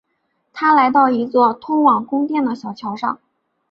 [0.51, 3.19] 他来到一座通往宫殿的小桥上。